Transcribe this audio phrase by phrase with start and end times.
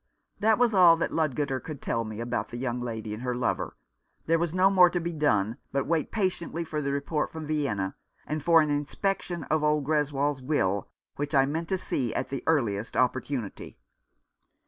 [0.39, 3.77] This was all that Ludgater could tell me about the young lady and her lover.
[4.25, 7.95] There was no more to be done but wait patiently for the report from Vienna,
[8.25, 12.43] and for an inspection of Old Greswold's will, which I meant to see at the
[12.47, 13.75] earliest oppor tunity.